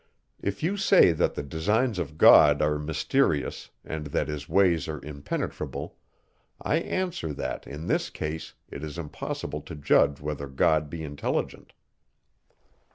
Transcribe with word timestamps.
If 0.41 0.63
you 0.63 0.77
say, 0.77 1.11
that 1.11 1.35
the 1.35 1.43
designs 1.43 1.99
of 1.99 2.17
God 2.17 2.59
are 2.59 2.79
mysterious 2.79 3.69
and 3.85 4.07
that 4.07 4.29
his 4.29 4.49
ways 4.49 4.87
are 4.87 4.99
impenetrable; 5.05 5.95
I 6.59 6.77
answer, 6.77 7.33
that, 7.33 7.67
in 7.67 7.85
this 7.85 8.09
case, 8.09 8.55
it 8.67 8.83
is 8.83 8.97
impossible 8.97 9.61
to 9.61 9.75
judge 9.75 10.19
whether 10.19 10.47
God 10.47 10.89
be 10.89 11.03
intelligent. 11.03 11.73